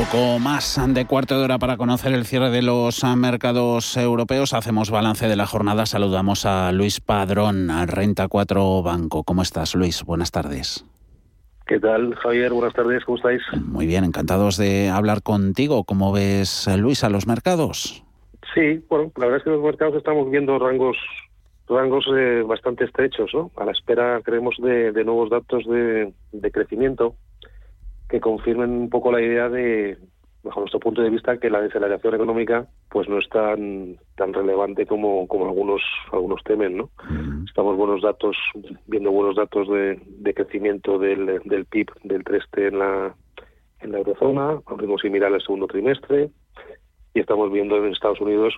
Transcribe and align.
Poco 0.00 0.38
más 0.38 0.80
de 0.94 1.04
cuarto 1.04 1.36
de 1.36 1.44
hora 1.44 1.58
para 1.58 1.76
conocer 1.76 2.14
el 2.14 2.24
cierre 2.24 2.48
de 2.48 2.62
los 2.62 3.04
mercados 3.18 3.98
europeos. 3.98 4.54
Hacemos 4.54 4.90
balance 4.90 5.28
de 5.28 5.36
la 5.36 5.44
jornada. 5.44 5.84
Saludamos 5.84 6.46
a 6.46 6.72
Luis 6.72 7.02
Padrón, 7.02 7.68
Renta 7.86 8.26
4 8.26 8.82
Banco. 8.82 9.24
¿Cómo 9.24 9.42
estás, 9.42 9.74
Luis? 9.74 10.02
Buenas 10.02 10.30
tardes. 10.30 10.86
¿Qué 11.66 11.78
tal, 11.78 12.14
Javier? 12.14 12.50
Buenas 12.50 12.72
tardes, 12.72 13.04
¿cómo 13.04 13.18
estáis? 13.18 13.42
Muy 13.62 13.86
bien, 13.86 14.04
encantados 14.04 14.56
de 14.56 14.88
hablar 14.88 15.22
contigo. 15.22 15.84
¿Cómo 15.84 16.12
ves, 16.12 16.66
Luis, 16.78 17.04
a 17.04 17.10
los 17.10 17.26
mercados? 17.26 18.02
Sí, 18.54 18.82
bueno, 18.88 19.12
la 19.18 19.26
verdad 19.26 19.36
es 19.40 19.44
que 19.44 19.50
los 19.50 19.62
mercados 19.62 19.96
estamos 19.96 20.30
viendo 20.30 20.58
rangos 20.58 20.96
rangos 21.68 22.06
eh, 22.16 22.42
bastante 22.46 22.84
estrechos, 22.84 23.30
¿no? 23.34 23.50
A 23.54 23.66
la 23.66 23.72
espera, 23.72 24.22
creemos, 24.24 24.56
de, 24.62 24.92
nuevos 25.04 25.28
datos 25.28 25.66
de, 25.66 26.14
de 26.32 26.50
crecimiento 26.50 27.16
que 28.10 28.20
confirmen 28.20 28.70
un 28.70 28.90
poco 28.90 29.12
la 29.12 29.22
idea 29.22 29.48
de, 29.48 29.96
bajo 30.42 30.60
nuestro 30.60 30.80
punto 30.80 31.02
de 31.02 31.10
vista, 31.10 31.38
que 31.38 31.50
la 31.50 31.60
deceleración 31.60 32.14
económica 32.14 32.66
pues 32.88 33.08
no 33.08 33.18
es 33.18 33.28
tan 33.28 33.96
tan 34.16 34.32
relevante 34.32 34.86
como, 34.86 35.28
como 35.28 35.46
algunos 35.46 35.80
algunos 36.12 36.42
temen, 36.44 36.76
¿no? 36.76 36.90
Estamos 37.46 37.76
buenos 37.76 38.02
datos, 38.02 38.36
viendo 38.86 39.10
buenos 39.10 39.36
datos 39.36 39.68
de, 39.68 40.00
de 40.06 40.34
crecimiento 40.34 40.98
del, 40.98 41.40
del 41.44 41.64
PIB 41.66 41.88
del 42.04 42.24
3T 42.24 42.68
en 42.68 42.78
la 42.78 43.14
en 43.80 43.92
la 43.92 43.98
eurozona, 43.98 44.60
a 44.66 44.74
un 44.74 44.78
ritmo 44.78 44.98
similar 44.98 45.32
al 45.32 45.40
segundo 45.40 45.66
trimestre, 45.66 46.30
y 47.14 47.20
estamos 47.20 47.50
viendo 47.50 47.76
en 47.76 47.92
Estados 47.92 48.20
Unidos 48.20 48.54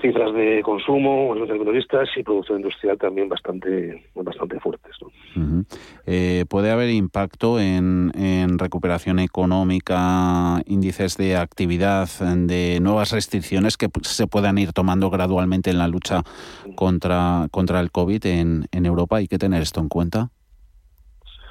cifras 0.00 0.32
de 0.34 0.62
consumo, 0.62 1.34
minoristas 1.34 2.08
y 2.16 2.22
producción 2.22 2.58
industrial 2.58 2.98
también 2.98 3.28
bastante 3.28 4.04
bastante 4.14 4.60
fuertes. 4.60 4.96
Eh, 6.06 6.44
¿Puede 6.48 6.70
haber 6.70 6.90
impacto 6.90 7.60
en, 7.60 8.12
en, 8.14 8.58
recuperación 8.58 9.18
económica, 9.18 10.62
índices 10.66 11.16
de 11.16 11.36
actividad, 11.36 12.08
de 12.08 12.78
nuevas 12.80 13.12
restricciones 13.12 13.76
que 13.76 13.88
se 14.02 14.26
puedan 14.26 14.58
ir 14.58 14.72
tomando 14.72 15.10
gradualmente 15.10 15.70
en 15.70 15.78
la 15.78 15.88
lucha 15.88 16.22
contra, 16.74 17.48
contra 17.50 17.80
el 17.80 17.90
COVID 17.90 18.24
en, 18.26 18.66
en 18.72 18.86
Europa? 18.86 19.16
¿Hay 19.16 19.28
que 19.28 19.38
tener 19.38 19.62
esto 19.62 19.80
en 19.80 19.88
cuenta? 19.88 20.30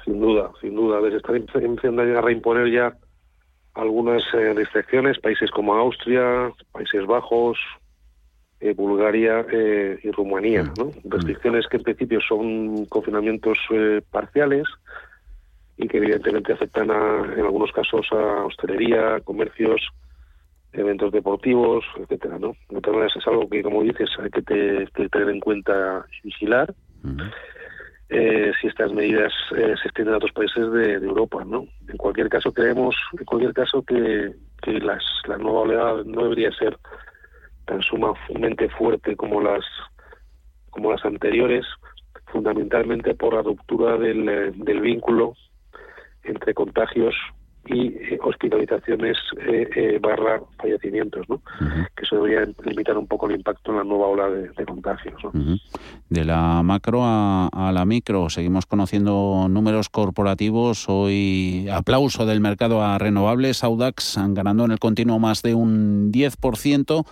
Sin 0.04 0.20
duda, 0.20 0.50
sin 0.60 0.74
duda. 0.74 0.98
A 0.98 1.00
ver, 1.00 1.14
están 1.14 1.36
empezando 1.36 2.02
a 2.02 2.20
reimponer 2.20 2.72
ya 2.72 2.96
algunas 3.74 4.22
eh, 4.34 4.54
restricciones, 4.54 5.18
países 5.18 5.50
como 5.50 5.74
Austria, 5.74 6.52
Países 6.72 7.06
Bajos, 7.06 7.58
eh, 8.60 8.74
Bulgaria 8.74 9.46
eh, 9.52 10.00
y 10.02 10.10
Rumanía. 10.10 10.64
¿no? 10.76 10.86
Mm. 10.86 11.10
Restricciones 11.10 11.66
que 11.68 11.76
en 11.76 11.82
principio 11.84 12.20
son 12.20 12.86
confinamientos 12.86 13.56
eh, 13.70 14.02
parciales 14.10 14.66
y 15.76 15.86
que 15.86 15.98
evidentemente 15.98 16.52
afectan 16.52 16.90
a, 16.90 17.34
en 17.34 17.40
algunos 17.40 17.70
casos 17.70 18.06
a 18.10 18.44
hostelería, 18.44 19.20
comercios, 19.20 19.80
eventos 20.72 21.12
deportivos, 21.12 21.84
etcétera, 22.00 22.38
¿no? 22.40 22.56
De 22.68 22.80
todas 22.80 22.96
maneras 22.96 23.16
es 23.16 23.26
algo 23.28 23.48
que, 23.48 23.62
como 23.62 23.84
dices, 23.84 24.10
hay 24.18 24.28
que, 24.28 24.42
tener 24.42 25.28
en 25.28 25.38
cuenta 25.38 26.04
y 26.18 26.26
vigilar. 26.26 26.74
si 28.60 28.66
estas 28.66 28.92
medidas 28.92 29.32
se 29.50 29.72
extienden 29.72 30.14
a 30.14 30.16
otros 30.16 30.32
países 30.32 30.72
de, 30.72 30.94
Europa, 30.94 31.44
¿no? 31.44 31.64
En 31.88 31.96
cualquier 31.96 32.28
caso 32.28 32.52
creemos, 32.52 32.96
en 33.16 33.24
cualquier 33.24 33.54
caso 33.54 33.82
que, 33.82 34.32
que 34.60 34.72
las, 34.80 35.04
la 35.28 35.38
nueva 35.38 35.60
oleada 35.60 36.02
no 36.04 36.24
debería 36.24 36.50
ser 36.50 36.76
tan 37.68 37.82
sumamente 37.82 38.68
fuerte 38.70 39.14
como 39.14 39.40
las 39.40 39.64
como 40.70 40.92
las 40.92 41.04
anteriores, 41.04 41.64
fundamentalmente 42.26 43.14
por 43.14 43.34
la 43.34 43.42
ruptura 43.42 43.96
del, 43.96 44.28
eh, 44.28 44.52
del 44.54 44.80
vínculo 44.80 45.34
entre 46.22 46.54
contagios 46.54 47.14
y 47.66 47.88
eh, 47.88 48.18
hospitalizaciones 48.22 49.16
eh, 49.40 49.98
barra 50.00 50.40
fallecimientos, 50.56 51.28
¿no? 51.28 51.42
que 51.96 52.04
eso 52.04 52.16
debería 52.16 52.46
limitar 52.64 52.96
un 52.96 53.06
poco 53.06 53.26
el 53.26 53.36
impacto 53.36 53.72
en 53.72 53.78
la 53.78 53.84
nueva 53.84 54.06
ola 54.06 54.30
de, 54.30 54.64
contagios. 54.64 55.20
De 56.08 56.24
la 56.24 56.62
macro 56.62 57.00
a, 57.02 57.48
a, 57.48 57.72
la 57.72 57.84
micro, 57.84 58.30
seguimos 58.30 58.66
conociendo 58.66 59.48
números 59.50 59.88
corporativos. 59.88 60.86
Hoy 60.88 61.66
aplauso 61.70 62.24
del 62.24 62.40
mercado 62.40 62.82
a 62.82 62.98
renovables, 62.98 63.64
Audax 63.64 64.18
ganando 64.28 64.64
en 64.64 64.70
el 64.70 64.78
continuo 64.78 65.18
más 65.18 65.42
de 65.42 65.54
un 65.54 66.12
10%. 66.12 67.04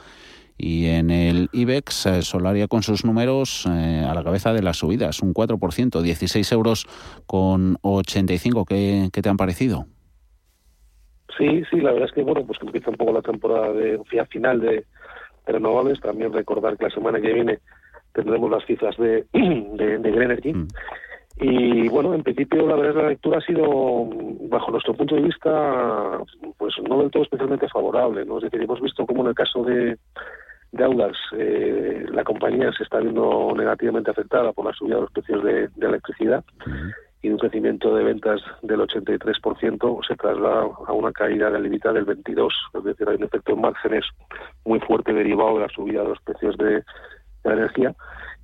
Y 0.59 0.87
en 0.87 1.11
el 1.11 1.49
IBEX, 1.53 2.06
eh, 2.06 2.22
Solaria 2.22 2.67
con 2.67 2.83
sus 2.83 3.05
números 3.05 3.67
eh, 3.67 4.06
a 4.09 4.15
la 4.15 4.25
cabeza 4.25 4.53
de 4.53 4.62
las 4.62 4.78
subidas, 4.78 5.21
un 5.21 5.34
4%, 5.34 6.00
16 6.00 6.53
euros 6.53 6.87
con 7.27 7.77
85. 7.83 8.65
¿Qué, 8.65 9.09
qué 9.12 9.22
te 9.22 9.28
han 9.28 9.37
parecido? 9.37 9.87
Sí, 11.37 11.62
sí, 11.71 11.81
la 11.81 11.93
verdad 11.93 12.09
es 12.09 12.15
que 12.15 12.22
bueno, 12.22 12.47
pues 12.47 12.59
empieza 12.62 12.91
un 12.91 12.97
poco 12.97 13.12
la 13.12 13.22
temporada 13.22 13.72
de 13.72 14.00
final 14.31 14.61
de, 14.61 14.84
renovables. 15.47 16.00
También 16.00 16.33
recordar 16.33 16.77
que 16.77 16.84
la 16.84 16.91
semana 16.91 17.21
que 17.21 17.33
viene 17.33 17.59
tendremos 18.12 18.50
las 18.50 18.65
cifras 18.65 18.97
de, 18.97 19.27
de, 19.33 19.99
de 19.99 20.11
Green 20.11 20.59
mm. 20.59 20.69
Y 21.38 21.88
bueno, 21.88 22.15
en 22.15 22.23
principio 22.23 22.67
la 22.67 22.77
verdad 22.77 22.91
es 22.91 22.97
que 22.97 23.03
la 23.03 23.09
lectura 23.11 23.38
ha 23.38 23.43
sido, 23.43 24.09
bajo 24.49 24.71
nuestro 24.71 24.94
punto 24.94 25.17
de 25.17 25.23
vista, 25.23 26.19
pues 26.56 26.75
no 26.88 27.00
del 27.00 27.11
todo 27.11 27.25
especialmente 27.25 27.69
favorable. 27.69 28.25
¿no? 28.25 28.38
Es 28.38 28.44
decir, 28.44 28.62
hemos 28.62 28.81
visto 28.81 29.05
como 29.05 29.23
en 29.23 29.28
el 29.28 29.34
caso 29.34 29.62
de, 29.62 29.99
de 30.72 30.84
Audax, 30.84 31.16
eh, 31.32 32.06
la 32.10 32.25
compañía 32.25 32.72
se 32.72 32.82
está 32.82 32.99
viendo 32.99 33.53
negativamente 33.56 34.10
afectada 34.10 34.53
por 34.53 34.66
la 34.66 34.72
subida 34.72 34.97
de 34.97 35.00
los 35.03 35.10
precios 35.12 35.43
de, 35.43 35.71
electricidad 35.81 36.44
y 37.22 37.31
un 37.31 37.38
crecimiento 37.38 37.94
de 37.94 38.04
ventas 38.04 38.41
del 38.62 38.81
83% 38.81 40.06
se 40.06 40.16
traslada 40.16 40.69
a 40.87 40.93
una 40.93 41.12
caída 41.12 41.50
de 41.50 41.60
limita 41.60 41.93
del 41.93 42.06
22%. 42.06 42.50
Es 42.75 42.84
decir, 42.84 43.09
hay 43.09 43.16
un 43.16 43.25
efecto 43.25 43.53
en 43.53 43.60
márgenes 43.60 44.05
muy 44.65 44.81
fuerte 44.81 45.12
derivado 45.12 45.55
de 45.55 45.60
la 45.60 45.69
subida 45.69 46.03
de 46.03 46.09
los 46.10 46.21
precios 46.21 46.56
de, 46.59 46.84
la 47.47 47.53
energía 47.55 47.94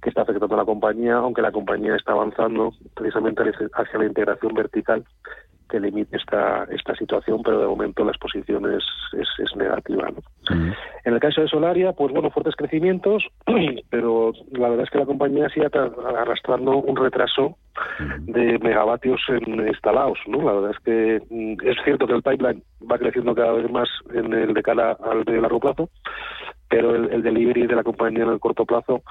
que 0.00 0.08
está 0.08 0.22
afectando 0.22 0.54
a 0.54 0.58
la 0.58 0.64
compañía, 0.64 1.16
aunque 1.16 1.42
la 1.42 1.52
compañía 1.52 1.96
está 1.96 2.12
avanzando 2.12 2.72
precisamente 2.94 3.42
hacia 3.74 3.98
la 3.98 4.06
integración 4.06 4.54
vertical 4.54 5.04
que 5.72 5.80
limite 5.80 6.18
esta, 6.18 6.64
esta 6.64 6.94
situación, 6.94 7.40
pero 7.42 7.58
de 7.58 7.66
momento 7.66 8.04
la 8.04 8.10
exposición 8.10 8.70
es, 8.74 8.84
es, 9.18 9.56
negativa. 9.56 10.10
En 10.50 11.14
el 11.14 11.18
caso 11.18 11.40
de 11.40 11.48
Solaria, 11.48 11.92
pues 11.92 12.12
bueno, 12.12 12.30
fuertes 12.30 12.54
crecimientos, 12.56 13.26
pero 13.90 14.32
la 14.50 14.68
verdad 14.68 14.84
es 14.84 14.90
que 14.90 14.98
la 14.98 15.06
compañía 15.06 15.48
sigue 15.48 15.66
arrastrando 15.66 16.76
un 16.76 16.96
retraso 16.96 17.56
de 18.20 18.58
megavatios 18.58 19.20
en 19.28 19.66
instalados. 19.66 20.18
¿no? 20.26 20.42
La 20.42 20.52
verdad 20.52 20.70
es 20.72 20.84
que 20.84 21.22
mm, 21.30 21.66
es 21.66 21.76
cierto 21.84 22.06
que 22.06 22.14
el 22.14 22.22
pipeline 22.22 22.62
va 22.90 22.98
creciendo 22.98 23.34
cada 23.34 23.52
vez 23.52 23.70
más 23.70 23.88
en 24.12 24.30
el 24.34 24.52
de 24.52 24.62
cara 24.62 24.92
al 25.02 25.24
medio 25.24 25.40
largo 25.40 25.60
plazo, 25.60 25.88
pero 26.68 26.94
el, 26.94 27.10
el 27.12 27.22
delivery 27.22 27.66
de 27.66 27.76
la 27.76 27.82
compañía 27.82 28.24
en 28.24 28.30
el 28.30 28.40
corto 28.40 28.66
plazo 28.66 29.02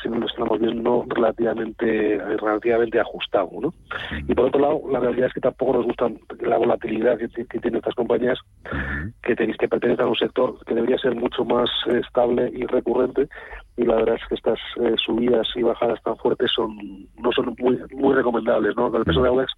siempre 0.00 0.20
lo 0.20 0.26
estamos 0.26 0.60
viendo 0.60 1.04
relativamente 1.08 2.18
relativamente 2.18 3.00
ajustado 3.00 3.50
¿no? 3.60 3.72
y 4.28 4.34
por 4.34 4.46
otro 4.46 4.60
lado 4.60 4.82
la 4.90 5.00
realidad 5.00 5.28
es 5.28 5.34
que 5.34 5.40
tampoco 5.40 5.74
nos 5.74 5.86
gusta 5.86 6.10
la 6.40 6.58
volatilidad 6.58 7.18
que, 7.18 7.28
tienen 7.28 7.76
estas 7.76 7.94
compañías 7.94 8.38
que 9.22 9.34
tenéis 9.34 9.56
que 9.56 9.68
pertenecer 9.68 10.04
a 10.04 10.08
un 10.08 10.16
sector 10.16 10.62
que 10.66 10.74
debería 10.74 10.98
ser 10.98 11.14
mucho 11.14 11.44
más 11.44 11.70
estable 11.86 12.50
y 12.52 12.66
recurrente 12.66 13.28
y 13.76 13.84
la 13.84 13.96
verdad 13.96 14.16
es 14.20 14.28
que 14.28 14.34
estas 14.34 14.58
eh, 14.76 14.94
subidas 15.04 15.48
y 15.54 15.62
bajadas 15.62 16.02
tan 16.02 16.16
fuertes 16.18 16.50
son 16.54 16.76
no 17.18 17.32
son 17.32 17.54
muy 17.58 17.78
muy 17.94 18.14
recomendables 18.14 18.76
¿no? 18.76 18.94
el 18.94 19.04
peso 19.04 19.22
de 19.22 19.28
Audex 19.28 19.52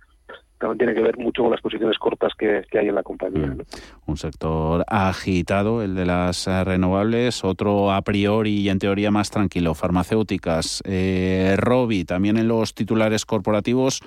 también 0.63 0.79
tiene 0.79 0.95
que 0.95 1.03
ver 1.03 1.19
mucho 1.19 1.43
con 1.43 1.51
las 1.51 1.61
posiciones 1.61 1.99
cortas 1.99 2.33
que, 2.39 2.65
hay 2.79 2.89
en 2.89 2.95
la 2.95 3.03
compañía. 3.03 3.49
Mm. 3.49 3.63
Un 4.07 4.17
sector 4.17 4.85
agitado, 4.87 5.83
el 5.83 5.97
de 5.97 6.07
las 6.07 6.47
renovables, 6.47 7.43
otro 7.43 7.91
a 7.91 8.01
priori 8.03 8.61
y 8.61 8.69
en 8.69 8.79
teoría 8.79 9.11
más 9.11 9.31
tranquilo, 9.31 9.75
farmacéuticas. 9.75 10.81
Eh, 10.87 11.57
Robi, 11.59 12.05
también 12.05 12.37
en 12.37 12.47
los 12.47 12.75
titulares 12.75 13.27
corporativos, 13.27 14.03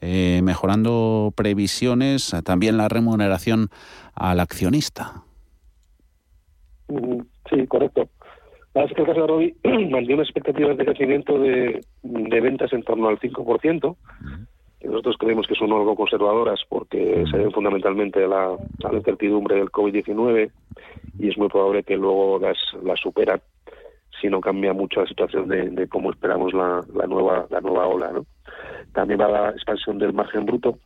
eh, 0.00 0.42
mejorando 0.44 1.32
previsiones, 1.34 2.32
también 2.44 2.76
la 2.76 2.88
remuneración 2.88 3.68
al 4.14 4.38
accionista. 4.38 5.24
Mm, 6.86 7.18
sí, 7.50 7.66
correcto. 7.66 8.08
La 8.74 8.82
verdad 8.82 8.90
es 8.92 8.94
que 8.94 9.02
el 9.02 9.08
caso 9.08 9.20
de 9.22 9.26
Robi 9.26 9.56
mantiene 9.90 10.22
expectativas 10.22 10.76
de 10.76 10.84
crecimiento 10.84 11.36
de, 11.36 11.80
ventas 12.04 12.72
en 12.72 12.84
torno 12.84 13.08
al 13.08 13.18
5%. 13.18 13.96
Nosotros 14.86 15.16
creemos 15.18 15.46
que 15.46 15.54
son 15.54 15.72
algo 15.72 15.96
conservadoras 15.96 16.60
porque 16.68 17.24
se 17.30 17.36
ven 17.36 17.52
fundamentalmente 17.52 18.24
a 18.24 18.28
la, 18.28 18.56
incertidumbre 18.92 19.56
del 19.56 19.70
COVID-19 19.70 20.50
y 21.18 21.28
es 21.28 21.38
muy 21.38 21.48
probable 21.48 21.82
que 21.82 21.96
luego 21.96 22.38
las, 22.38 22.56
las 22.82 23.00
superan 23.00 23.40
si 24.20 24.28
no 24.28 24.40
cambia 24.40 24.72
mucho 24.72 25.00
la 25.00 25.06
situación 25.06 25.48
de, 25.48 25.88
cómo 25.88 26.10
esperamos 26.10 26.54
la, 26.54 26.82
la, 26.94 27.06
nueva 27.06 27.46
la 27.50 27.60
nueva 27.60 27.86
ola. 27.86 28.12
¿no? 28.12 28.24
También 28.92 29.20
va 29.20 29.28
la 29.28 29.50
expansión 29.50 29.98
del 29.98 30.12
margen 30.12 30.46
bruto 30.46 30.78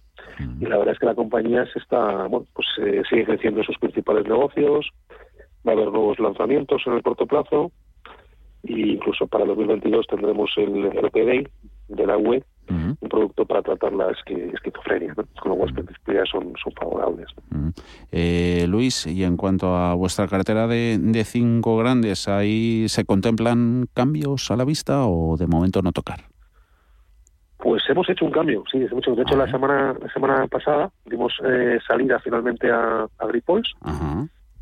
y 0.61 0.67
la 0.67 0.79
verdad 0.79 0.95
es 0.95 0.99
que 0.99 1.07
la 1.07 1.15
compañía 1.15 1.65
se 1.73 1.79
está 1.79 2.27
bueno, 2.27 2.47
pues 2.55 2.67
eh, 2.79 3.03
sigue 3.09 3.25
creciendo 3.25 3.63
sus 3.63 3.79
principales 3.79 4.27
negocios, 4.27 4.91
va 5.67 5.73
a 5.73 5.75
haber 5.75 5.89
nuevos 5.89 6.19
lanzamientos 6.19 6.83
en 6.87 6.95
el 6.95 7.03
corto 7.03 7.27
plazo 7.27 7.71
e 8.65 8.73
incluso 8.73 9.27
para 9.27 9.45
2022 9.45 10.07
tendremos 10.07 10.51
el, 10.57 10.87
el 10.87 11.49
de 11.89 12.07
la 12.07 12.17
un 13.01 13.09
producto 13.09 13.45
para 13.47 13.63
tratar 13.63 13.93
la 13.93 14.11
esquizofrenia, 14.11 15.15
con 15.15 15.27
lo 15.45 15.57
cual 15.57 15.75
las 16.07 16.29
son, 16.29 16.53
son 16.63 16.73
favorables. 16.73 17.29
Eh, 18.11 18.67
Luis, 18.69 19.07
y 19.07 19.25
en 19.25 19.37
cuanto 19.37 19.77
a 19.77 19.95
vuestra 19.95 20.27
cartera 20.29 20.67
de, 20.67 20.99
de 21.01 21.25
cinco 21.25 21.77
grandes, 21.77 22.29
¿ahí 22.29 22.89
se 22.89 23.05
contemplan 23.05 23.87
cambios 23.95 24.51
a 24.51 24.57
la 24.57 24.65
vista 24.65 25.07
o 25.07 25.37
de 25.37 25.47
momento 25.47 25.83
no 25.83 25.93
tocar? 25.93 26.21
Pues 27.59 27.83
hemos 27.91 28.09
hecho 28.09 28.25
un 28.25 28.31
cambio, 28.31 28.65
sí, 28.73 28.79
hemos 28.79 29.03
hecho. 29.03 29.15
De 29.15 29.23
hecho, 29.23 29.37
la 29.37 29.51
semana 29.51 29.95
la 30.01 30.11
semana 30.13 30.47
pasada 30.49 30.91
dimos 31.05 31.35
eh, 31.45 31.79
salida 31.87 32.19
finalmente 32.19 32.71
a, 32.71 33.07
a 33.19 33.27
Grifols. 33.27 33.75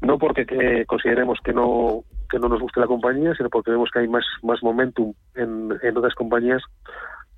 No 0.01 0.17
porque 0.19 0.47
que 0.47 0.85
consideremos 0.87 1.39
que 1.45 1.53
no 1.53 2.03
que 2.31 2.39
no 2.39 2.49
nos 2.49 2.61
guste 2.61 2.81
la 2.81 2.87
compañía, 2.87 3.35
sino 3.35 3.51
porque 3.51 3.71
vemos 3.71 3.91
que 3.93 4.01
hay 4.01 4.09
más 4.09 4.25
más 4.43 4.63
momentum 4.63 5.15
en, 5.35 5.71
en 5.83 5.97
otras 5.97 6.15
compañías, 6.15 6.63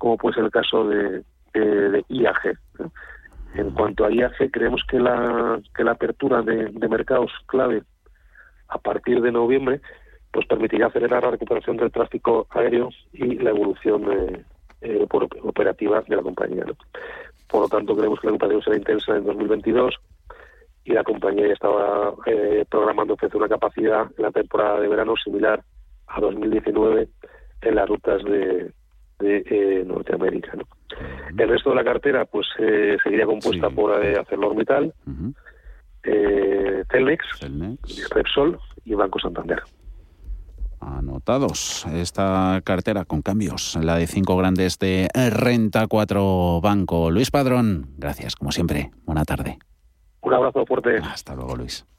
como 0.01 0.17
puede 0.17 0.33
ser 0.33 0.45
el 0.45 0.51
caso 0.51 0.83
de, 0.87 1.23
IAG. 2.09 2.57
En 3.53 3.69
cuanto 3.69 4.03
a 4.03 4.11
IAG, 4.11 4.49
creemos 4.51 4.81
que 4.87 4.97
la 4.97 5.61
apertura 5.91 6.41
de, 6.41 6.71
mercados 6.89 7.31
clave 7.45 7.83
a 8.67 8.79
partir 8.79 9.21
de 9.21 9.31
noviembre 9.31 9.79
pues 10.31 10.47
permitirá 10.47 10.87
acelerar 10.87 11.23
la 11.23 11.31
recuperación 11.31 11.77
del 11.77 11.91
tráfico 11.91 12.47
aéreo 12.49 12.89
y 13.13 13.35
la 13.35 13.51
evolución 13.51 14.43
eh, 14.81 15.05
por 15.07 15.27
operativa 15.43 16.01
de 16.07 16.15
la 16.15 16.23
compañía. 16.23 16.65
Por 17.47 17.61
lo 17.61 17.67
tanto, 17.67 17.95
creemos 17.95 18.19
que 18.19 18.27
la 18.27 18.31
recuperación 18.31 18.63
será 18.63 18.77
intensa 18.77 19.17
en 19.17 19.25
2022 19.25 19.93
y 20.85 20.93
la 20.93 21.03
compañía 21.03 21.45
ya 21.45 21.53
estaba 21.53 22.15
eh, 22.25 22.65
programando 22.67 23.13
ofrecer 23.13 23.37
una 23.37 23.49
capacidad 23.49 24.07
en 24.17 24.23
la 24.23 24.31
temporada 24.31 24.79
de 24.79 24.87
verano 24.87 25.13
similar 25.23 25.61
a 26.07 26.19
2019 26.21 27.07
en 27.61 27.75
las 27.75 27.87
rutas 27.87 28.23
de, 28.23 28.71
de 29.21 29.43
eh, 29.45 29.83
Norteamérica. 29.85 30.53
El 31.37 31.49
resto 31.49 31.69
de 31.69 31.75
la 31.75 31.83
cartera 31.83 32.25
pues 32.25 32.47
eh, 32.59 32.97
seguiría 33.03 33.25
compuesta 33.25 33.69
por 33.69 34.03
eh, 34.03 34.17
ArcelorMittal, 34.17 34.93
Telnex, 36.01 37.25
Repsol 38.09 38.59
y 38.83 38.93
Banco 38.93 39.19
Santander. 39.19 39.61
Anotados 40.79 41.85
esta 41.93 42.59
cartera 42.63 43.05
con 43.05 43.21
cambios, 43.21 43.77
la 43.79 43.97
de 43.97 44.07
cinco 44.07 44.35
grandes 44.35 44.79
de 44.79 45.07
Renta 45.13 45.85
4 45.87 46.59
Banco. 46.61 47.11
Luis 47.11 47.29
Padrón, 47.29 47.91
gracias 47.97 48.35
como 48.35 48.51
siempre. 48.51 48.89
Buena 49.05 49.23
tarde. 49.23 49.59
Un 50.21 50.33
abrazo 50.33 50.65
fuerte. 50.65 50.97
Hasta 50.97 51.35
luego, 51.35 51.55
Luis. 51.55 51.85